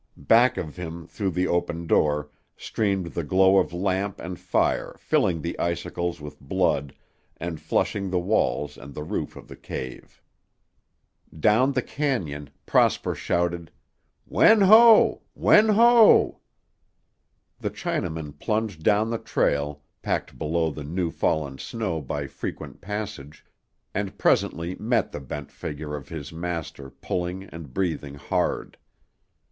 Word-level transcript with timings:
Back 0.17 0.57
of 0.57 0.77
him 0.77 1.05
through 1.05 1.29
the 1.29 1.45
open 1.45 1.85
door 1.85 2.31
streamed 2.57 3.13
the 3.13 3.23
glow 3.23 3.57
of 3.59 3.71
lamp 3.71 4.19
and 4.19 4.39
fire 4.39 4.95
filling 4.97 5.43
the 5.43 5.55
icicles 5.59 6.19
with 6.19 6.39
blood 6.39 6.95
and 7.37 7.61
flushing 7.61 8.09
the 8.09 8.17
walls 8.17 8.79
and 8.79 8.95
the 8.95 9.03
roof 9.03 9.35
of 9.35 9.47
the 9.47 9.55
cave. 9.55 10.19
Down 11.39 11.73
the 11.73 11.83
cañon 11.83 12.47
Prosper 12.65 13.13
shouted, 13.13 13.69
"Wen 14.25 14.61
Ho! 14.61 15.21
Wen 15.35 15.69
Ho!" 15.69 16.39
The 17.59 17.69
Chinaman 17.69 18.39
plunged 18.39 18.81
down 18.81 19.11
the 19.11 19.19
trail, 19.19 19.83
packed 20.01 20.35
below 20.35 20.71
the 20.71 20.83
new 20.83 21.11
fallen 21.11 21.59
snow 21.59 22.01
by 22.01 22.25
frequent 22.25 22.81
passage, 22.81 23.45
and 23.93 24.17
presently 24.17 24.73
met 24.79 25.11
the 25.11 25.19
bent 25.19 25.51
figure 25.51 25.95
of 25.95 26.09
his 26.09 26.33
master 26.33 26.89
pulling 26.89 27.43
and 27.43 27.71
breathing 27.71 28.15
hard. 28.15 28.77